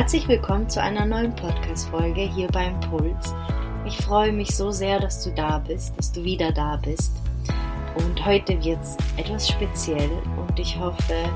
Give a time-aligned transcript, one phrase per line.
[0.00, 3.34] Herzlich willkommen zu einer neuen Podcast-Folge hier beim Puls.
[3.84, 7.12] Ich freue mich so sehr, dass du da bist, dass du wieder da bist.
[7.96, 11.28] Und heute wird es etwas speziell und ich hoffe,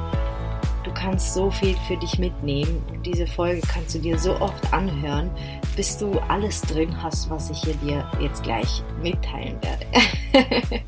[0.83, 4.73] du kannst so viel für dich mitnehmen und diese Folge kannst du dir so oft
[4.73, 5.31] anhören,
[5.77, 9.85] bis du alles drin hast, was ich hier dir jetzt gleich mitteilen werde.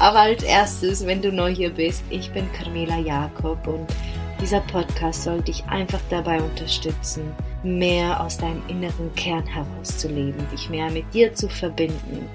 [0.00, 3.86] Aber als erstes, wenn du neu hier bist, ich bin Carmela Jakob und
[4.40, 10.90] dieser Podcast soll dich einfach dabei unterstützen, mehr aus deinem inneren Kern herauszuleben, dich mehr
[10.90, 12.28] mit dir zu verbinden,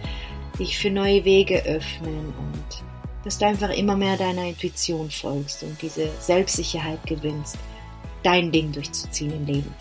[0.59, 2.84] dich für neue Wege öffnen und
[3.23, 7.58] dass du einfach immer mehr deiner Intuition folgst und diese Selbstsicherheit gewinnst,
[8.22, 9.73] dein Ding durchzuziehen im Leben.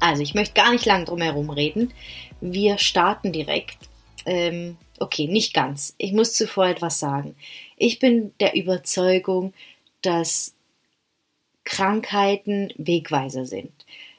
[0.00, 1.94] Also, ich möchte gar nicht lang drum herum reden.
[2.40, 3.78] Wir starten direkt.
[4.26, 5.94] Ähm, okay, nicht ganz.
[5.96, 7.36] Ich muss zuvor etwas sagen.
[7.76, 9.54] Ich bin der Überzeugung,
[10.02, 10.51] dass
[11.64, 13.72] Krankheiten Wegweiser sind.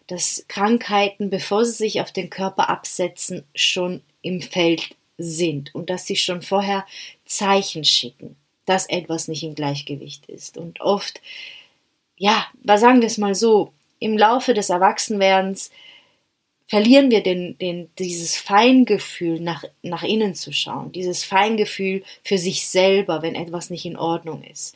[0.07, 6.05] Dass Krankheiten, bevor sie sich auf den Körper absetzen, schon im Feld sind und dass
[6.05, 6.85] sie schon vorher
[7.25, 8.35] Zeichen schicken,
[8.65, 10.57] dass etwas nicht im Gleichgewicht ist.
[10.57, 11.21] Und oft,
[12.17, 15.71] ja, sagen wir es mal so, im Laufe des Erwachsenwerdens
[16.67, 22.67] verlieren wir den, den, dieses Feingefühl, nach, nach innen zu schauen, dieses Feingefühl für sich
[22.67, 24.75] selber, wenn etwas nicht in Ordnung ist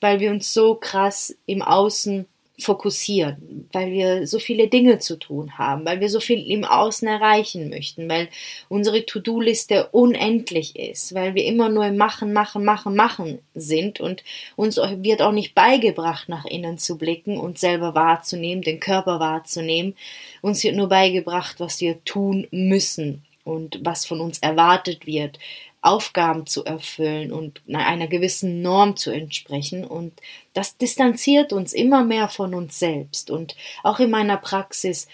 [0.00, 2.26] weil wir uns so krass im Außen
[2.60, 7.08] fokussieren, weil wir so viele Dinge zu tun haben, weil wir so viel im Außen
[7.08, 8.28] erreichen möchten, weil
[8.68, 14.22] unsere To-Do-Liste unendlich ist, weil wir immer nur im Machen, Machen, Machen, Machen sind und
[14.56, 19.96] uns wird auch nicht beigebracht, nach innen zu blicken und selber wahrzunehmen, den Körper wahrzunehmen.
[20.42, 25.38] Uns wird nur beigebracht, was wir tun müssen und was von uns erwartet wird,
[25.82, 29.84] Aufgaben zu erfüllen und einer gewissen Norm zu entsprechen.
[29.84, 30.12] Und
[30.52, 33.30] das distanziert uns immer mehr von uns selbst.
[33.30, 35.08] Und auch in meiner Praxis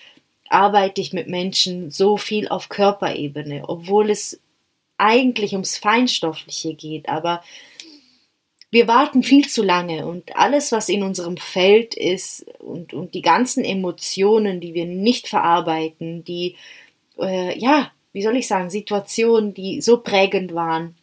[0.49, 4.41] arbeite ich mit Menschen so viel auf Körperebene, obwohl es
[4.99, 7.09] eigentlich ums Feinstoffliche geht.
[7.09, 7.43] Aber
[8.71, 13.23] wir warten viel zu lange und alles, was in unserem Feld ist und, und die
[13.23, 16.57] ganzen Emotionen, die wir nicht verarbeiten, die
[17.19, 20.97] äh, ja wie soll ich sagen, Situationen, die so prägend waren,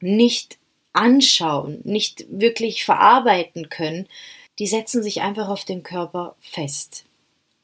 [0.00, 0.56] nicht
[0.92, 4.06] anschauen, nicht wirklich verarbeiten können,
[4.60, 7.06] die setzen sich einfach auf den Körper fest.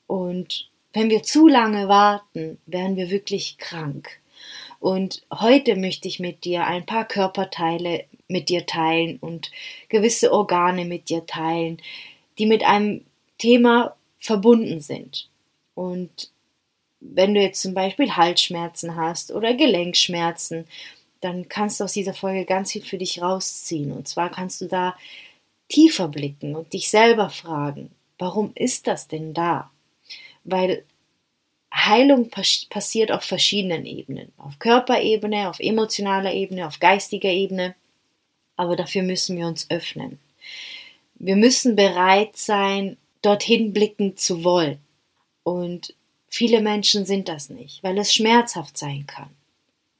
[0.09, 4.19] Und wenn wir zu lange warten, werden wir wirklich krank.
[4.81, 9.53] Und heute möchte ich mit dir ein paar Körperteile mit dir teilen und
[9.89, 11.81] gewisse Organe mit dir teilen,
[12.39, 13.05] die mit einem
[13.39, 15.29] Thema verbunden sind.
[15.77, 16.33] Und
[17.01, 20.67] wenn du jetzt zum Beispiel Halsschmerzen hast oder Gelenkschmerzen,
[21.21, 23.93] dann kannst du aus dieser Folge ganz viel für dich rausziehen.
[23.93, 24.97] Und zwar kannst du da
[25.69, 29.71] tiefer blicken und dich selber fragen, warum ist das denn da?
[30.45, 30.85] Weil
[31.73, 34.33] Heilung passiert auf verschiedenen Ebenen.
[34.39, 37.75] Auf Körperebene, auf emotionaler Ebene, auf geistiger Ebene.
[38.57, 40.19] Aber dafür müssen wir uns öffnen.
[41.15, 44.79] Wir müssen bereit sein, dorthin blicken zu wollen.
[45.45, 45.95] Und
[46.31, 49.31] Viele Menschen sind das nicht, weil es schmerzhaft sein kann.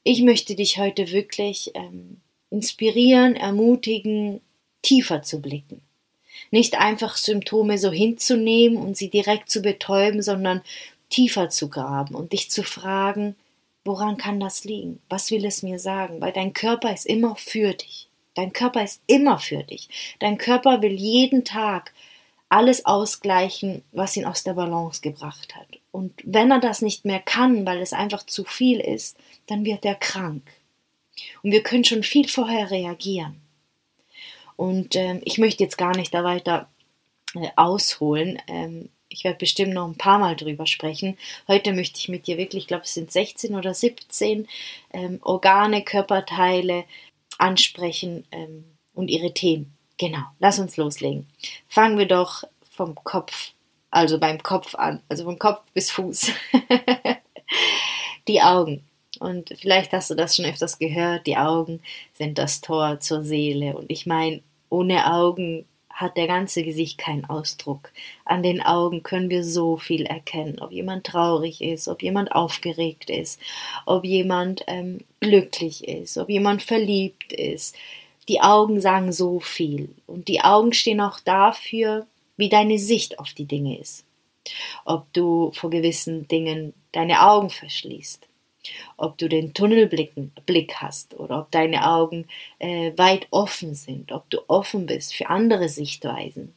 [0.05, 2.21] Ich möchte dich heute wirklich ähm,
[2.51, 4.41] inspirieren, ermutigen,
[4.81, 5.83] tiefer zu blicken.
[6.53, 10.63] Nicht einfach Symptome so hinzunehmen und sie direkt zu betäuben, sondern
[11.11, 13.35] tiefer zu graben und dich zu fragen,
[13.85, 15.01] woran kann das liegen?
[15.09, 16.21] Was will es mir sagen?
[16.21, 18.09] Weil dein Körper ist immer für dich.
[18.35, 19.89] Dein Körper ist immer für dich.
[20.21, 21.93] Dein Körper will jeden Tag
[22.51, 25.69] alles ausgleichen, was ihn aus der Balance gebracht hat.
[25.93, 29.17] Und wenn er das nicht mehr kann, weil es einfach zu viel ist,
[29.47, 30.43] dann wird er krank.
[31.43, 33.41] Und wir können schon viel vorher reagieren.
[34.57, 36.69] Und ähm, ich möchte jetzt gar nicht da weiter
[37.35, 38.43] äh, ausholen.
[38.49, 41.17] Ähm, ich werde bestimmt noch ein paar Mal drüber sprechen.
[41.47, 44.49] Heute möchte ich mit dir wirklich, ich glaube, es sind 16 oder 17
[44.93, 46.85] ähm, Organe, Körperteile
[47.39, 48.65] ansprechen ähm,
[48.95, 49.77] und ihre Themen.
[50.01, 51.27] Genau, lass uns loslegen.
[51.69, 53.51] Fangen wir doch vom Kopf,
[53.91, 56.33] also beim Kopf an, also vom Kopf bis Fuß.
[58.29, 58.83] die Augen.
[59.19, 61.83] Und vielleicht hast du das schon öfters gehört, die Augen
[62.15, 63.77] sind das Tor zur Seele.
[63.77, 67.93] Und ich meine, ohne Augen hat der ganze Gesicht keinen Ausdruck.
[68.25, 73.11] An den Augen können wir so viel erkennen, ob jemand traurig ist, ob jemand aufgeregt
[73.11, 73.39] ist,
[73.85, 77.77] ob jemand ähm, glücklich ist, ob jemand verliebt ist,
[78.31, 79.89] die Augen sagen so viel.
[80.07, 82.07] Und die Augen stehen auch dafür,
[82.37, 84.05] wie deine Sicht auf die Dinge ist.
[84.85, 88.27] Ob du vor gewissen Dingen deine Augen verschließt,
[88.97, 90.13] ob du den Tunnelblick
[90.47, 92.27] Blick hast oder ob deine Augen
[92.61, 96.55] äh, weit offen sind, ob du offen bist für andere Sichtweisen.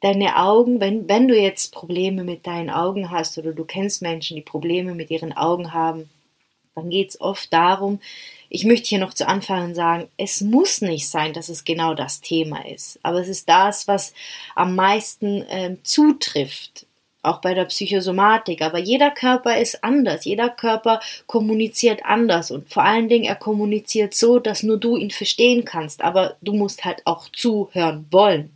[0.00, 4.36] deine Augen, wenn, wenn du jetzt Probleme mit deinen Augen hast oder du kennst Menschen,
[4.36, 6.10] die Probleme mit ihren Augen haben,
[6.74, 8.00] dann geht es oft darum,
[8.48, 12.20] ich möchte hier noch zu Anfang sagen, es muss nicht sein, dass es genau das
[12.20, 14.12] Thema ist, aber es ist das, was
[14.56, 16.86] am meisten äh, zutrifft,
[17.22, 18.62] auch bei der Psychosomatik.
[18.62, 24.14] Aber jeder Körper ist anders, jeder Körper kommuniziert anders und vor allen Dingen er kommuniziert
[24.14, 28.50] so, dass nur du ihn verstehen kannst, aber du musst halt auch zuhören wollen.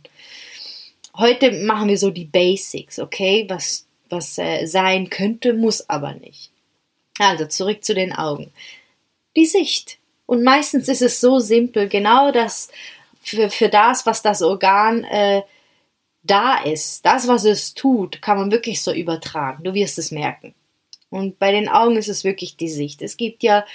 [1.15, 6.51] Heute machen wir so die Basics, okay, was, was äh, sein könnte, muss aber nicht.
[7.19, 8.51] Also zurück zu den Augen.
[9.35, 9.97] Die Sicht.
[10.25, 12.69] Und meistens ist es so simpel, genau das
[13.21, 15.43] für, für das, was das Organ äh,
[16.23, 19.63] da ist, das, was es tut, kann man wirklich so übertragen.
[19.63, 20.53] Du wirst es merken.
[21.09, 23.01] Und bei den Augen ist es wirklich die Sicht.
[23.01, 23.65] Es gibt ja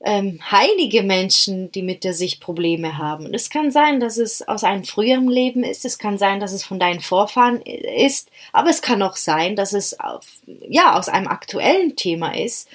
[0.00, 3.26] ähm, heilige Menschen, die mit der Sicht Probleme haben.
[3.26, 6.52] Und es kann sein, dass es aus einem früheren Leben ist, es kann sein, dass
[6.52, 11.08] es von deinen Vorfahren ist, aber es kann auch sein, dass es auf, ja, aus
[11.08, 12.68] einem aktuellen Thema ist.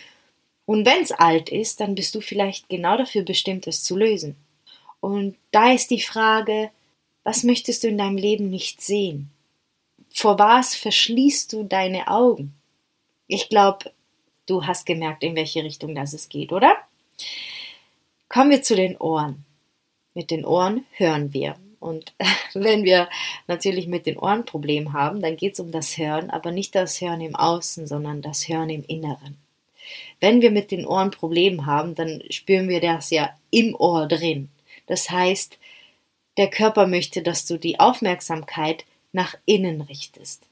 [0.65, 4.35] Und wenn es alt ist, dann bist du vielleicht genau dafür bestimmt, es zu lösen.
[4.99, 6.71] Und da ist die Frage,
[7.23, 9.29] was möchtest du in deinem Leben nicht sehen?
[10.13, 12.53] Vor was verschließt du deine Augen?
[13.27, 13.91] Ich glaube,
[14.45, 16.75] du hast gemerkt, in welche Richtung das es geht, oder?
[18.29, 19.45] Kommen wir zu den Ohren.
[20.15, 21.55] Mit den Ohren hören wir.
[21.79, 22.13] Und
[22.53, 23.09] wenn wir
[23.47, 26.99] natürlich mit den Ohren Problem haben, dann geht es um das Hören, aber nicht das
[27.01, 29.37] Hören im Außen, sondern das Hören im Inneren.
[30.19, 34.49] Wenn wir mit den Ohren Probleme haben, dann spüren wir das ja im Ohr drin.
[34.87, 35.59] Das heißt,
[36.37, 40.47] der Körper möchte, dass du die Aufmerksamkeit nach innen richtest.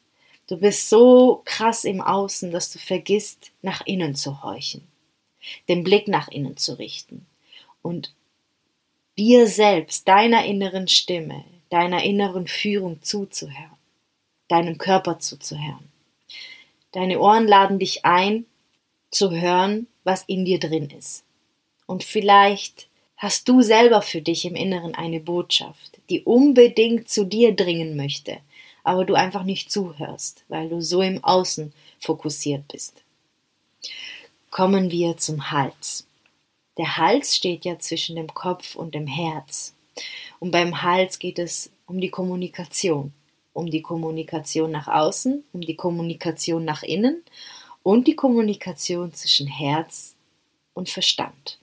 [0.47, 4.90] Du bist so krass im Außen, dass du vergisst, nach innen zu horchen
[5.67, 7.25] den Blick nach innen zu richten
[7.81, 8.13] und
[9.17, 13.77] dir selbst, deiner inneren Stimme, deiner inneren Führung zuzuhören,
[14.47, 15.91] deinem Körper zuzuhören.
[16.91, 18.45] Deine Ohren laden dich ein,
[19.09, 21.23] zu hören, was in dir drin ist.
[21.85, 22.87] Und vielleicht
[23.17, 28.37] hast du selber für dich im Inneren eine Botschaft, die unbedingt zu dir dringen möchte,
[28.83, 33.03] aber du einfach nicht zuhörst, weil du so im Außen fokussiert bist
[34.51, 36.05] kommen wir zum Hals.
[36.77, 39.73] Der Hals steht ja zwischen dem Kopf und dem Herz.
[40.39, 43.13] Und beim Hals geht es um die Kommunikation.
[43.53, 47.23] Um die Kommunikation nach außen, um die Kommunikation nach innen
[47.83, 50.15] und die Kommunikation zwischen Herz
[50.73, 51.59] und Verstand.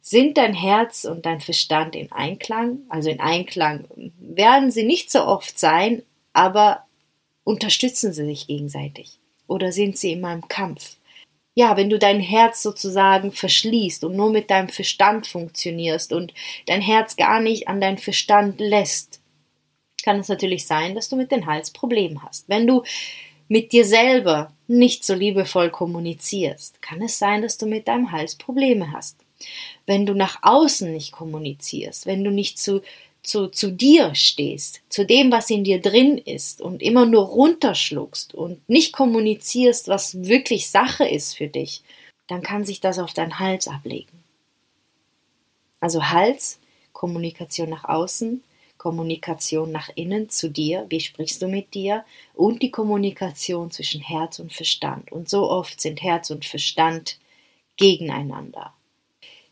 [0.00, 2.78] Sind dein Herz und dein Verstand in Einklang?
[2.88, 3.84] Also in Einklang
[4.18, 6.02] werden sie nicht so oft sein,
[6.32, 6.84] aber
[7.44, 9.18] unterstützen sie sich gegenseitig?
[9.46, 10.96] Oder sind sie in einem Kampf?
[11.60, 16.32] Ja, wenn du dein Herz sozusagen verschließt und nur mit deinem Verstand funktionierst und
[16.64, 19.20] dein Herz gar nicht an deinen Verstand lässt,
[20.02, 22.48] kann es natürlich sein, dass du mit dem Hals Probleme hast.
[22.48, 22.82] Wenn du
[23.46, 28.36] mit dir selber nicht so liebevoll kommunizierst, kann es sein, dass du mit deinem Hals
[28.36, 29.18] Probleme hast.
[29.84, 32.80] Wenn du nach außen nicht kommunizierst, wenn du nicht zu
[33.22, 38.34] zu, zu dir stehst, zu dem, was in dir drin ist und immer nur runterschluckst
[38.34, 41.82] und nicht kommunizierst, was wirklich Sache ist für dich,
[42.26, 44.22] dann kann sich das auf deinen Hals ablegen.
[45.80, 46.60] Also Hals,
[46.92, 48.42] Kommunikation nach außen,
[48.80, 52.04] Kommunikation nach innen zu dir, wie sprichst du mit dir
[52.34, 55.12] und die Kommunikation zwischen Herz und Verstand.
[55.12, 57.18] Und so oft sind Herz und Verstand
[57.76, 58.72] gegeneinander.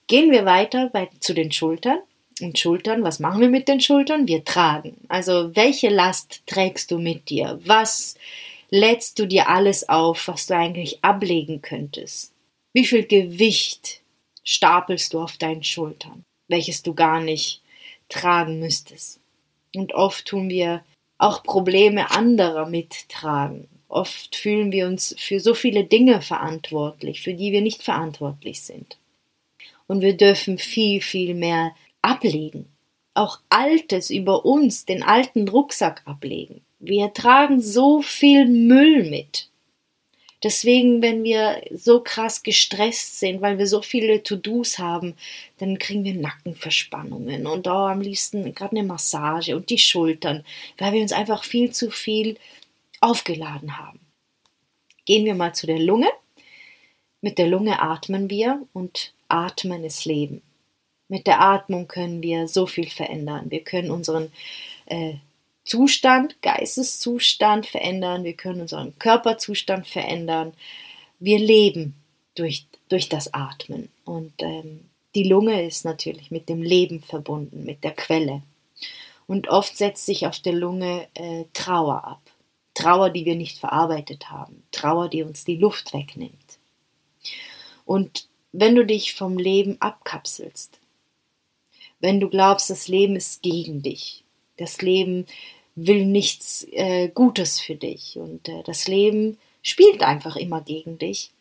[0.06, 1.98] Gehen wir weiter bei, zu den Schultern.
[2.40, 4.28] Und Schultern, was machen wir mit den Schultern?
[4.28, 4.96] Wir tragen.
[5.08, 7.58] Also welche Last trägst du mit dir?
[7.64, 8.16] Was
[8.70, 12.32] lädst du dir alles auf, was du eigentlich ablegen könntest?
[12.72, 14.00] Wie viel Gewicht
[14.44, 17.62] stapelst du auf deinen Schultern, welches du gar nicht
[18.08, 19.20] tragen müsstest?
[19.74, 20.84] Und oft tun wir
[21.18, 23.68] auch Probleme anderer mittragen.
[23.88, 28.98] Oft fühlen wir uns für so viele Dinge verantwortlich, für die wir nicht verantwortlich sind.
[29.86, 32.66] Und wir dürfen viel, viel mehr ablegen.
[33.14, 36.62] Auch Altes über uns, den alten Rucksack ablegen.
[36.78, 39.48] Wir tragen so viel Müll mit.
[40.44, 45.16] Deswegen, wenn wir so krass gestresst sind, weil wir so viele To-Dos haben,
[45.58, 50.44] dann kriegen wir Nackenverspannungen und oh, am liebsten gerade eine Massage und die Schultern,
[50.78, 52.36] weil wir uns einfach viel zu viel
[53.00, 53.98] aufgeladen haben.
[55.06, 56.08] Gehen wir mal zu der Lunge.
[57.20, 60.42] Mit der Lunge atmen wir und atmen ist Leben.
[61.08, 63.50] Mit der Atmung können wir so viel verändern.
[63.50, 64.30] Wir können unseren
[64.86, 65.14] äh,
[65.64, 68.24] Zustand, Geisteszustand verändern.
[68.24, 70.52] Wir können unseren Körperzustand verändern.
[71.18, 71.94] Wir leben
[72.34, 73.88] durch, durch das Atmen.
[74.04, 74.80] Und ähm,
[75.14, 78.42] die Lunge ist natürlich mit dem Leben verbunden, mit der Quelle.
[79.26, 82.20] Und oft setzt sich auf der Lunge äh, Trauer ab.
[82.74, 84.62] Trauer, die wir nicht verarbeitet haben.
[84.70, 86.58] Trauer, die uns die Luft wegnimmt.
[87.84, 90.77] Und wenn du dich vom Leben abkapselst,
[92.00, 94.24] wenn du glaubst, das Leben ist gegen dich,
[94.56, 95.26] das Leben
[95.74, 101.32] will nichts äh, Gutes für dich und äh, das Leben spielt einfach immer gegen dich,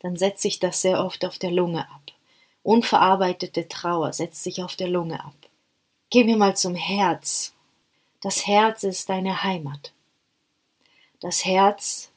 [0.00, 2.12] dann setzt sich das sehr oft auf der Lunge ab.
[2.62, 5.34] Unverarbeitete Trauer setzt sich auf der Lunge ab.
[6.10, 7.52] Gehen wir mal zum Herz.
[8.20, 9.92] Das Herz ist deine Heimat.
[11.20, 12.10] Das Herz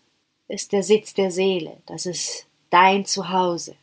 [0.47, 3.75] ist der Sitz der Seele, das ist dein Zuhause.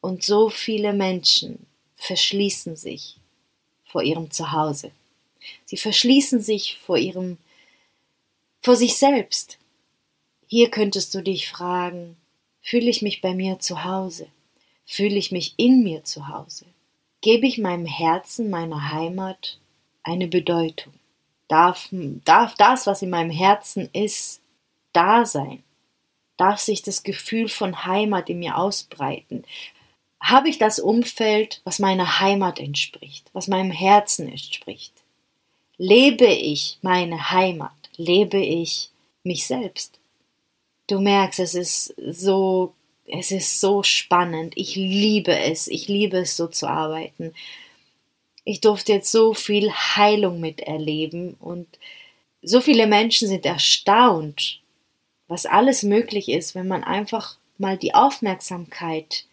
[0.00, 1.66] Und so viele Menschen
[1.98, 3.16] verschließen sich
[3.84, 4.92] vor ihrem Zuhause.
[5.64, 7.38] Sie verschließen sich vor ihrem,
[8.60, 9.58] vor sich selbst.
[10.46, 12.16] Hier könntest du dich fragen,
[12.62, 14.28] fühle ich mich bei mir zu Hause?
[14.86, 16.64] Fühle ich mich in mir zu Hause?
[17.20, 19.58] Gebe ich meinem Herzen, meiner Heimat
[20.02, 20.94] eine Bedeutung?
[21.48, 21.88] Darf,
[22.24, 24.40] darf das, was in meinem Herzen ist,
[24.92, 25.62] da sein?
[26.36, 29.44] Darf sich das Gefühl von Heimat in mir ausbreiten?
[30.20, 34.92] Habe ich das Umfeld, was meiner Heimat entspricht, was meinem Herzen entspricht?
[35.76, 37.72] Lebe ich meine Heimat?
[37.96, 38.90] Lebe ich
[39.22, 39.98] mich selbst?
[40.88, 42.74] Du merkst, es ist so,
[43.06, 44.54] es ist so spannend.
[44.56, 45.68] Ich liebe es.
[45.68, 47.34] Ich liebe es, so zu arbeiten.
[48.44, 51.66] Ich durfte jetzt so viel Heilung miterleben und
[52.42, 54.60] so viele Menschen sind erstaunt,
[55.26, 59.26] was alles möglich ist, wenn man einfach mal die Aufmerksamkeit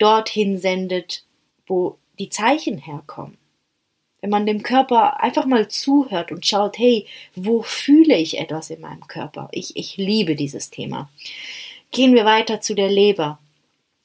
[0.00, 1.24] dorthin sendet,
[1.66, 3.38] wo die Zeichen herkommen.
[4.20, 8.80] Wenn man dem Körper einfach mal zuhört und schaut, hey, wo fühle ich etwas in
[8.80, 9.48] meinem Körper?
[9.52, 11.08] Ich, ich liebe dieses Thema.
[11.90, 13.38] Gehen wir weiter zu der Leber.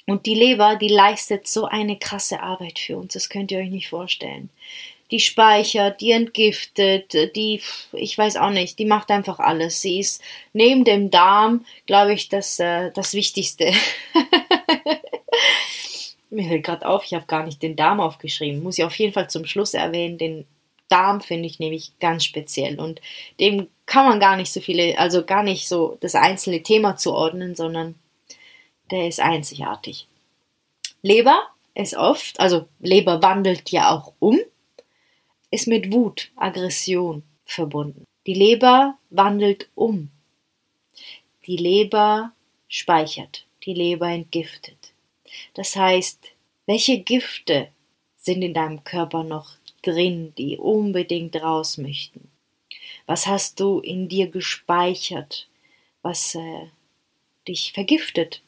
[0.05, 3.71] Und die Leber, die leistet so eine krasse Arbeit für uns, das könnt ihr euch
[3.71, 4.49] nicht vorstellen
[5.11, 7.61] die speichert, die entgiftet, die,
[7.93, 9.81] ich weiß auch nicht, die macht einfach alles.
[9.81, 10.21] Sie ist
[10.53, 13.71] neben dem Darm, glaube ich, das, äh, das Wichtigste.
[16.29, 18.63] Mir fällt gerade auf, ich habe gar nicht den Darm aufgeschrieben.
[18.63, 20.17] Muss ich auf jeden Fall zum Schluss erwähnen.
[20.17, 20.45] Den
[20.89, 23.01] Darm finde ich nämlich ganz speziell und
[23.39, 27.55] dem kann man gar nicht so viele, also gar nicht so das einzelne Thema zuordnen,
[27.55, 27.95] sondern
[28.91, 30.07] der ist einzigartig.
[31.01, 31.41] Leber
[31.73, 34.39] ist oft, also Leber wandelt ja auch um
[35.55, 38.05] ist mit Wut, Aggression verbunden.
[38.27, 40.09] Die Leber wandelt um.
[41.45, 42.33] Die Leber
[42.67, 43.45] speichert.
[43.63, 44.74] Die Leber entgiftet.
[45.55, 46.19] Das heißt,
[46.67, 47.69] welche Gifte
[48.17, 52.29] sind in deinem Körper noch drin, die unbedingt raus möchten?
[53.07, 55.47] Was hast du in dir gespeichert,
[56.01, 56.67] was äh,
[57.47, 58.41] dich vergiftet?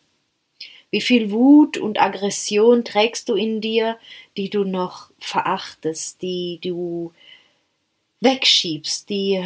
[0.89, 3.97] Wie viel Wut und Aggression trägst du in dir,
[4.35, 7.13] die du noch verachtest, die du
[8.21, 9.43] wegschiebst, die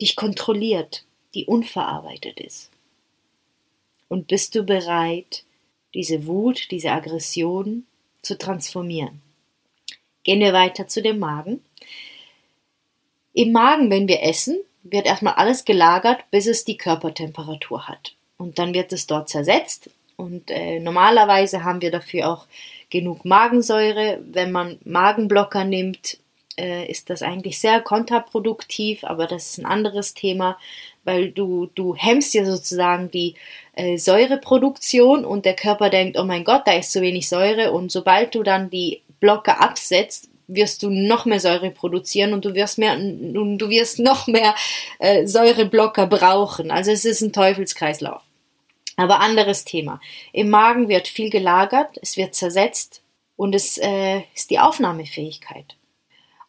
[0.00, 1.04] dich kontrolliert,
[1.34, 2.70] die unverarbeitet ist?
[4.08, 5.44] Und bist du bereit,
[5.94, 7.86] diese Wut, diese Aggression
[8.22, 9.22] zu transformieren?
[10.24, 11.60] Gehen wir weiter zu dem Magen.
[13.32, 18.14] Im Magen, wenn wir essen, wird erstmal alles gelagert, bis es die Körpertemperatur hat.
[18.36, 22.46] Und dann wird es dort zersetzt und äh, normalerweise haben wir dafür auch
[22.90, 24.18] genug Magensäure.
[24.26, 26.18] Wenn man Magenblocker nimmt,
[26.58, 30.58] äh, ist das eigentlich sehr kontraproduktiv, aber das ist ein anderes Thema,
[31.04, 33.36] weil du, du hemmst ja sozusagen die
[33.78, 37.92] äh, Säureproduktion und der Körper denkt, oh mein Gott, da ist zu wenig Säure und
[37.92, 42.78] sobald du dann die Blocker absetzt, wirst du noch mehr Säure produzieren und du wirst
[42.78, 44.54] mehr und du wirst noch mehr
[44.98, 46.72] äh, Säureblocker brauchen.
[46.72, 48.22] Also es ist ein Teufelskreislauf.
[48.96, 50.00] Aber anderes Thema.
[50.32, 53.02] Im Magen wird viel gelagert, es wird zersetzt
[53.36, 55.76] und es äh, ist die Aufnahmefähigkeit.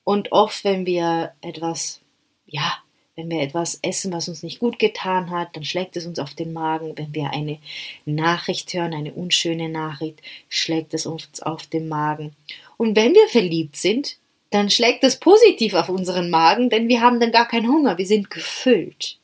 [0.04, 2.02] Und oft, wenn wir etwas,
[2.48, 2.80] ja,
[3.20, 6.34] wenn wir etwas essen, was uns nicht gut getan hat, dann schlägt es uns auf
[6.36, 6.98] den Magen.
[6.98, 7.58] Wenn wir eine
[8.06, 12.34] Nachricht hören, eine unschöne Nachricht, schlägt es uns auf den Magen.
[12.78, 14.16] Und wenn wir verliebt sind,
[14.52, 18.08] dann schlägt es positiv auf unseren Magen, denn wir haben dann gar keinen Hunger, wir
[18.08, 19.18] sind gefüllt.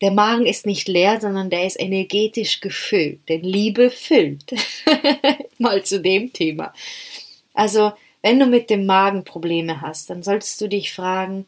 [0.00, 3.28] Der Magen ist nicht leer, sondern der ist energetisch gefüllt.
[3.28, 4.54] Denn Liebe füllt.
[5.58, 6.72] Mal zu dem Thema.
[7.52, 11.46] Also, wenn du mit dem Magen Probleme hast, dann solltest du dich fragen,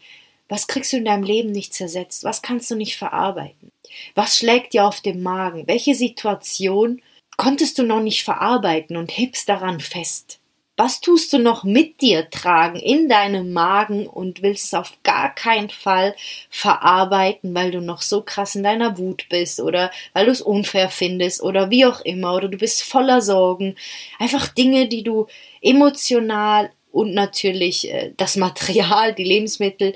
[0.48, 2.24] was kriegst du in deinem Leben nicht zersetzt?
[2.24, 3.72] Was kannst du nicht verarbeiten?
[4.14, 5.66] Was schlägt dir auf dem Magen?
[5.66, 7.00] Welche Situation
[7.36, 10.40] konntest du noch nicht verarbeiten und hebst daran fest?
[10.76, 15.34] Was tust du noch mit dir tragen in deinem Magen und willst es auf gar
[15.34, 16.16] keinen Fall
[16.48, 20.88] verarbeiten, weil du noch so krass in deiner Wut bist oder weil du es unfair
[20.88, 23.76] findest oder wie auch immer oder du bist voller Sorgen.
[24.18, 25.26] Einfach Dinge, die du
[25.60, 29.94] emotional und natürlich äh, das Material, die Lebensmittel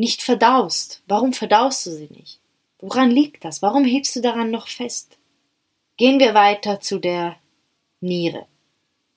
[0.00, 1.02] nicht verdaust.
[1.06, 2.40] Warum verdaust du sie nicht?
[2.78, 3.60] Woran liegt das?
[3.60, 5.18] Warum hebst du daran noch fest?
[5.98, 7.36] Gehen wir weiter zu der
[8.00, 8.46] Niere.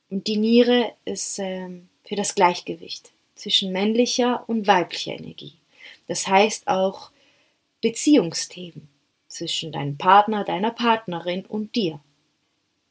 [0.09, 1.69] Und die Niere ist äh,
[2.03, 5.53] für das Gleichgewicht zwischen männlicher und weiblicher Energie.
[6.09, 7.11] Das heißt auch
[7.81, 8.89] Beziehungsthemen
[9.29, 12.01] zwischen deinem Partner, deiner Partnerin und dir.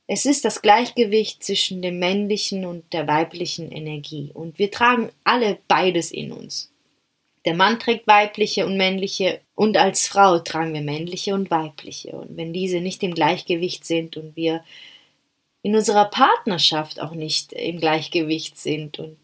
[0.07, 5.59] Es ist das Gleichgewicht zwischen dem männlichen und der weiblichen Energie und wir tragen alle
[5.69, 6.72] beides in uns.
[7.45, 12.13] Der Mann trägt weibliche und männliche und als Frau tragen wir männliche und weibliche.
[12.13, 14.65] Und wenn diese nicht im Gleichgewicht sind und wir
[15.63, 19.17] in unserer Partnerschaft auch nicht im Gleichgewicht sind und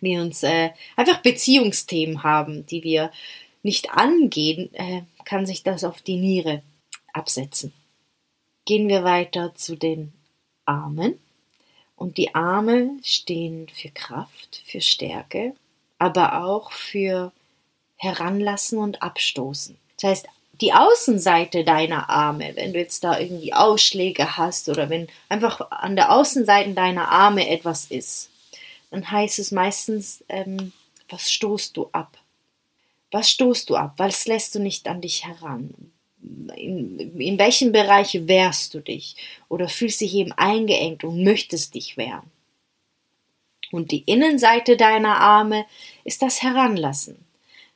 [0.00, 3.10] wir uns äh, einfach Beziehungsthemen haben, die wir
[3.62, 6.62] nicht angehen, äh, kann sich das auf die Niere
[7.12, 7.72] absetzen.
[8.64, 10.12] Gehen wir weiter zu den
[10.64, 11.18] Armen.
[11.96, 15.54] Und die Arme stehen für Kraft, für Stärke,
[15.98, 17.32] aber auch für
[18.02, 19.78] Heranlassen und Abstoßen.
[20.00, 20.26] Das heißt,
[20.60, 25.94] die Außenseite deiner Arme, wenn du jetzt da irgendwie Ausschläge hast oder wenn einfach an
[25.94, 28.28] der Außenseite deiner Arme etwas ist,
[28.90, 30.72] dann heißt es meistens, ähm,
[31.08, 32.18] was stoßt du ab?
[33.12, 33.94] Was stoßt du ab?
[33.98, 35.72] Was lässt du nicht an dich heran?
[36.56, 39.16] In, in welchem Bereich wehrst du dich?
[39.48, 42.30] Oder fühlst dich eben eingeengt und möchtest dich wehren?
[43.70, 45.66] Und die Innenseite deiner Arme
[46.04, 47.16] ist das Heranlassen,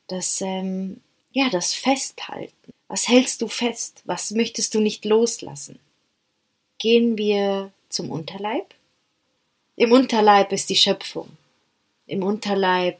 [0.07, 2.73] das, ähm, ja, das Festhalten.
[2.87, 4.01] Was hältst du fest?
[4.05, 5.79] Was möchtest du nicht loslassen?
[6.79, 8.73] Gehen wir zum Unterleib.
[9.75, 11.29] Im Unterleib ist die Schöpfung.
[12.07, 12.99] Im Unterleib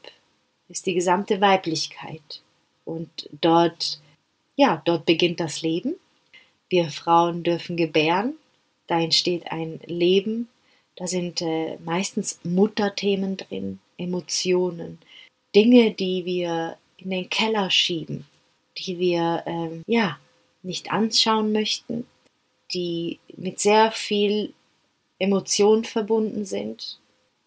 [0.67, 2.41] ist die gesamte Weiblichkeit.
[2.85, 3.99] Und dort,
[4.55, 5.95] ja, dort beginnt das Leben.
[6.69, 8.35] Wir Frauen dürfen gebären.
[8.87, 10.49] Da entsteht ein Leben.
[10.95, 14.99] Da sind äh, meistens Mutterthemen drin, Emotionen,
[15.55, 18.25] Dinge, die wir in den Keller schieben,
[18.77, 20.19] die wir ähm, ja
[20.63, 22.05] nicht anschauen möchten,
[22.73, 24.53] die mit sehr viel
[25.19, 26.99] Emotion verbunden sind.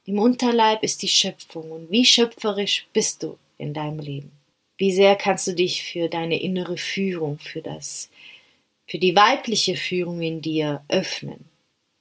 [0.06, 4.32] Im Unterleib ist die Schöpfung und wie schöpferisch bist du in deinem Leben?
[4.76, 8.10] Wie sehr kannst du dich für deine innere Führung, für das,
[8.86, 11.44] für die weibliche Führung in dir öffnen?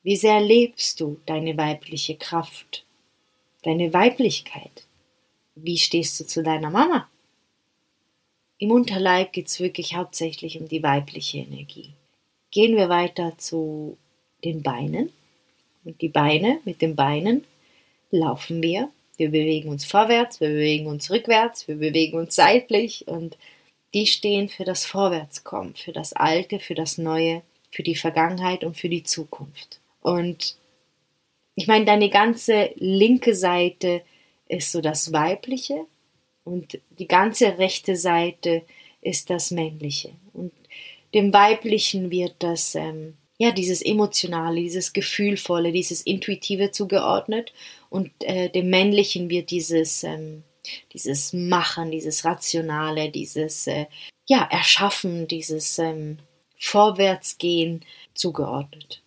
[0.02, 2.86] Wie sehr lebst du deine weibliche Kraft,
[3.64, 4.86] deine Weiblichkeit?
[5.56, 7.10] Wie stehst du zu deiner Mama?
[8.62, 11.94] Im Unterleib geht es wirklich hauptsächlich um die weibliche Energie.
[12.52, 13.98] Gehen wir weiter zu
[14.44, 15.14] den Beinen.
[15.86, 17.46] Und die Beine, mit den Beinen
[18.12, 18.90] laufen wir.
[19.16, 23.38] Wir bewegen uns vorwärts, wir bewegen uns rückwärts, wir bewegen uns seitlich und
[23.94, 27.42] die stehen für das Vorwärtskommen, für das Alte, für das Neue,
[27.72, 29.80] für die Vergangenheit und für die Zukunft.
[30.02, 30.58] Und
[31.56, 34.02] ich meine, deine ganze linke Seite
[34.48, 35.86] ist so das Weibliche
[36.50, 38.64] und die ganze rechte Seite
[39.02, 40.12] ist das Männliche.
[40.34, 40.52] Und
[41.14, 47.54] dem Weiblichen wird das, ähm, ja, dieses Emotionale, dieses Gefühlvolle, dieses Intuitive zugeordnet
[47.90, 50.44] und äh, dem Männlichen wird dieses, ähm,
[50.94, 53.86] dieses Machen, dieses Rationale, dieses, äh,
[54.28, 56.18] ja, Erschaffen, dieses ähm,
[56.58, 59.02] Vorwärtsgehen zugeordnet.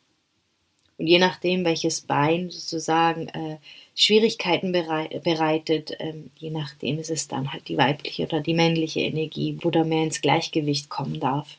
[0.98, 3.58] Und je nachdem, welches Bein sozusagen äh,
[3.94, 9.58] Schwierigkeiten bereitet, ähm, je nachdem ist es dann halt die weibliche oder die männliche Energie,
[9.60, 11.56] wo da mehr ins Gleichgewicht kommen darf.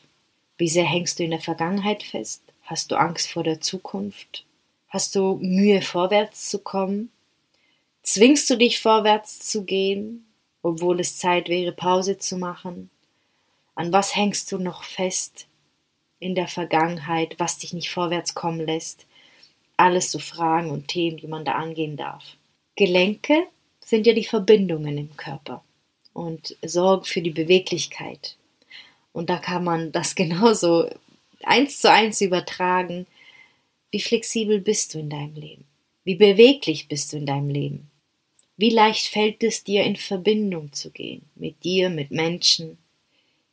[0.56, 2.42] Wie sehr hängst du in der Vergangenheit fest?
[2.62, 4.44] Hast du Angst vor der Zukunft?
[4.88, 7.10] Hast du Mühe, vorwärts zu kommen?
[8.02, 10.26] Zwingst du dich vorwärts zu gehen,
[10.62, 12.90] obwohl es Zeit wäre, Pause zu machen?
[13.74, 15.46] An was hängst du noch fest
[16.20, 19.06] in der Vergangenheit, was dich nicht vorwärts kommen lässt?
[19.76, 22.24] Alles so Fragen und Themen, die man da angehen darf.
[22.76, 23.46] Gelenke
[23.80, 25.62] sind ja die Verbindungen im Körper
[26.12, 28.36] und sorgen für die Beweglichkeit.
[29.12, 30.88] Und da kann man das genauso
[31.42, 33.06] eins zu eins übertragen.
[33.90, 35.64] Wie flexibel bist du in deinem Leben?
[36.04, 37.90] Wie beweglich bist du in deinem Leben?
[38.56, 42.78] Wie leicht fällt es dir, in Verbindung zu gehen mit dir, mit Menschen?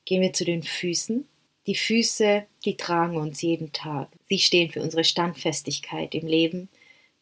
[0.06, 1.28] Gehen wir zu den Füßen.
[1.67, 4.08] Die Füße, die tragen uns jeden Tag.
[4.28, 6.69] Sie stehen für unsere Standfestigkeit im Leben,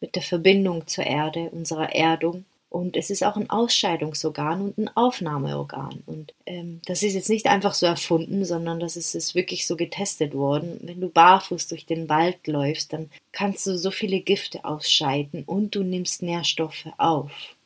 [0.00, 2.46] mit der Verbindung zur Erde, unserer Erdung.
[2.70, 6.04] Und es ist auch ein Ausscheidungsorgan und ein Aufnahmeorgan.
[6.06, 9.76] Und ähm, das ist jetzt nicht einfach so erfunden, sondern das ist, ist wirklich so
[9.76, 10.78] getestet worden.
[10.82, 15.74] Wenn du barfuß durch den Wald läufst, dann kannst du so viele Gifte ausscheiden und
[15.74, 17.56] du nimmst Nährstoffe auf.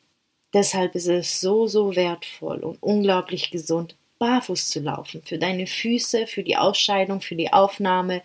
[0.53, 6.27] Deshalb ist es so, so wertvoll und unglaublich gesund, barfuß zu laufen, für deine Füße,
[6.27, 8.21] für die Ausscheidung, für die Aufnahme.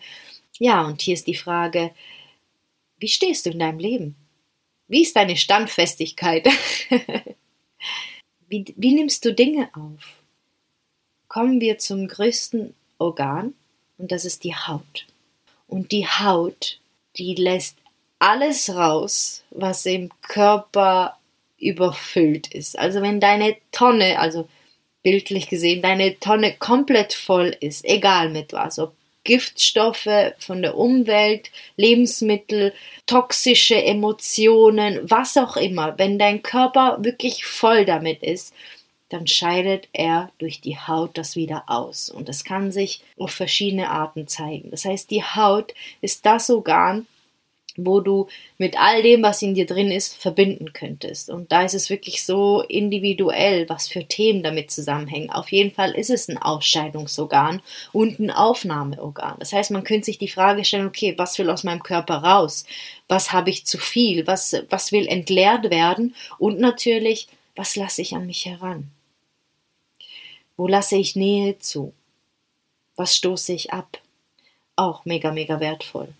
[0.59, 1.91] Ja, und hier ist die Frage,
[2.97, 4.15] wie stehst du in deinem Leben?
[4.87, 6.47] Wie ist deine Standfestigkeit?
[8.47, 10.21] wie, wie nimmst du Dinge auf?
[11.27, 13.53] Kommen wir zum größten Organ
[13.97, 15.07] und das ist die Haut.
[15.67, 16.79] Und die Haut,
[17.17, 17.77] die lässt
[18.19, 21.17] alles raus, was im Körper
[21.57, 22.77] überfüllt ist.
[22.77, 24.47] Also wenn deine Tonne, also
[25.03, 31.51] bildlich gesehen, deine Tonne komplett voll ist, egal mit was, ob Giftstoffe von der Umwelt,
[31.77, 32.73] Lebensmittel,
[33.05, 38.53] toxische Emotionen, was auch immer, wenn dein Körper wirklich voll damit ist,
[39.09, 42.09] dann scheidet er durch die Haut das wieder aus.
[42.09, 44.71] Und das kann sich auf verschiedene Arten zeigen.
[44.71, 47.05] Das heißt, die Haut ist das Organ,
[47.77, 51.29] wo du mit all dem, was in dir drin ist, verbinden könntest.
[51.29, 55.29] Und da ist es wirklich so individuell, was für Themen damit zusammenhängen.
[55.29, 59.37] Auf jeden Fall ist es ein Ausscheidungsorgan und ein Aufnahmeorgan.
[59.39, 62.65] Das heißt, man könnte sich die Frage stellen, okay, was will aus meinem Körper raus?
[63.07, 64.27] Was habe ich zu viel?
[64.27, 66.15] Was, was will entleert werden?
[66.37, 68.89] Und natürlich, was lasse ich an mich heran?
[70.57, 71.93] Wo lasse ich Nähe zu?
[72.95, 73.99] Was stoße ich ab?
[74.75, 76.13] Auch mega, mega wertvoll.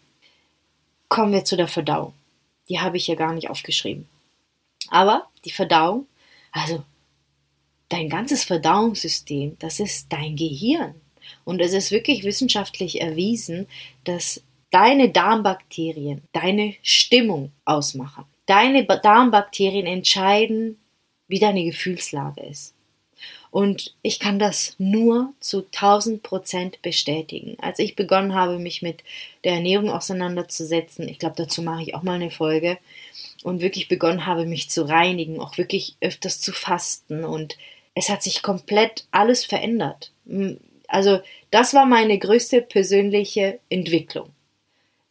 [1.11, 2.13] Kommen wir zu der Verdauung.
[2.69, 4.07] Die habe ich ja gar nicht aufgeschrieben.
[4.87, 6.07] Aber die Verdauung,
[6.53, 6.85] also
[7.89, 10.95] dein ganzes Verdauungssystem, das ist dein Gehirn.
[11.43, 13.67] Und es ist wirklich wissenschaftlich erwiesen,
[14.05, 18.23] dass deine Darmbakterien deine Stimmung ausmachen.
[18.45, 20.79] Deine Darmbakterien entscheiden,
[21.27, 22.73] wie deine Gefühlslage ist.
[23.49, 27.57] Und ich kann das nur zu 1000 Prozent bestätigen.
[27.61, 29.03] Als ich begonnen habe, mich mit
[29.43, 32.77] der Ernährung auseinanderzusetzen, ich glaube, dazu mache ich auch mal eine Folge,
[33.43, 37.57] und wirklich begonnen habe, mich zu reinigen, auch wirklich öfters zu fasten und
[37.95, 40.11] es hat sich komplett alles verändert.
[40.87, 44.29] Also das war meine größte persönliche Entwicklung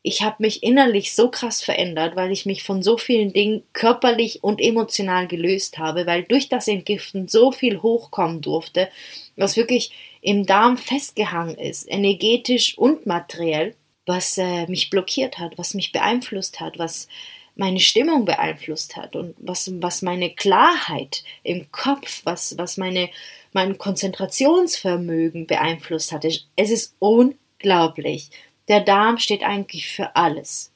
[0.02, 4.42] ich habe mich innerlich so krass verändert, weil ich mich von so vielen Dingen körperlich
[4.42, 8.88] und emotional gelöst habe, weil durch das Entgiften so viel hochkommen durfte,
[9.36, 13.74] was wirklich im Darm festgehangen ist, energetisch und materiell,
[14.06, 17.06] was äh, mich blockiert hat, was mich beeinflusst hat, was
[17.54, 23.10] meine Stimmung beeinflusst hat und was, was meine Klarheit im Kopf, was, was meine,
[23.52, 26.30] mein Konzentrationsvermögen beeinflusst hatte.
[26.56, 28.30] Es ist unglaublich.
[28.70, 30.72] Der Darm steht eigentlich für alles.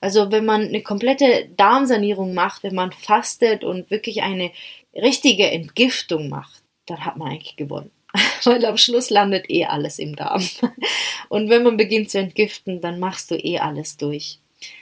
[0.00, 4.52] Also wenn man eine komplette Darmsanierung macht, wenn man fastet und wirklich eine
[4.94, 7.90] richtige Entgiftung macht, dann hat man eigentlich gewonnen.
[8.44, 10.46] Weil am Schluss landet eh alles im Darm.
[11.28, 14.38] Und wenn man beginnt zu entgiften, dann machst du eh alles durch.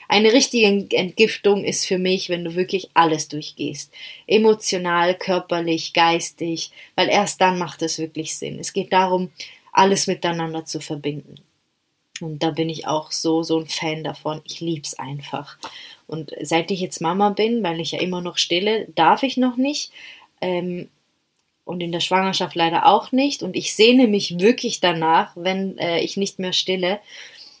[0.07, 3.91] Eine richtige Entgiftung ist für mich, wenn du wirklich alles durchgehst.
[4.27, 8.59] Emotional, körperlich, geistig, weil erst dann macht es wirklich Sinn.
[8.59, 9.31] Es geht darum,
[9.71, 11.35] alles miteinander zu verbinden.
[12.21, 14.41] Und da bin ich auch so, so ein Fan davon.
[14.45, 15.57] Ich lieb's einfach.
[16.07, 19.57] Und seit ich jetzt Mama bin, weil ich ja immer noch stille, darf ich noch
[19.57, 19.91] nicht.
[20.41, 20.89] Ähm,
[21.63, 23.43] und in der Schwangerschaft leider auch nicht.
[23.43, 26.99] Und ich sehne mich wirklich danach, wenn äh, ich nicht mehr stille,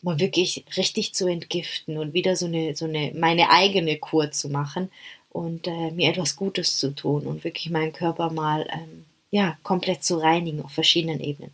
[0.01, 4.49] mal wirklich richtig zu entgiften und wieder so eine, so eine, meine eigene Kur zu
[4.49, 4.89] machen
[5.29, 10.03] und äh, mir etwas Gutes zu tun und wirklich meinen Körper mal, ähm, ja, komplett
[10.03, 11.51] zu reinigen auf verschiedenen Ebenen.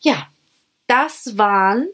[0.00, 0.28] Ja,
[0.90, 1.86] das waren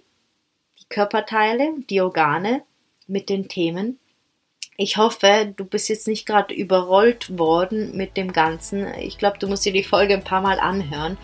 [0.81, 2.63] die Körperteile, die Organe
[3.07, 3.99] mit den Themen.
[4.79, 8.87] Ich hoffe, du bist jetzt nicht gerade überrollt worden mit dem Ganzen.
[8.95, 11.19] Ich glaube, du musst dir die Folge ein paar Mal anhören.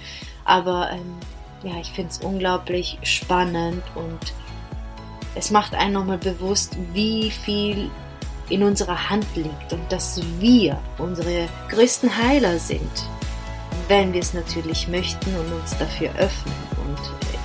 [0.44, 1.16] Aber ähm,
[1.62, 4.20] ja, ich finde es unglaublich spannend und
[5.34, 7.90] es macht einen nochmal bewusst, wie viel
[8.50, 13.08] in unserer Hand liegt und dass wir unsere größten Heiler sind,
[13.88, 16.61] wenn wir es natürlich möchten und uns dafür öffnen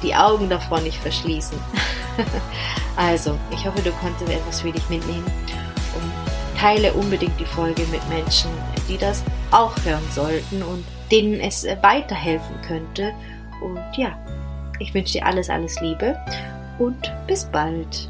[0.03, 1.57] die Augen davor nicht verschließen.
[2.95, 5.25] also, ich hoffe, du konntest etwas für dich mitnehmen
[5.95, 8.49] und teile unbedingt die Folge mit Menschen,
[8.88, 13.13] die das auch hören sollten und denen es weiterhelfen könnte.
[13.62, 14.17] Und ja,
[14.79, 16.17] ich wünsche dir alles, alles Liebe
[16.79, 18.10] und bis bald.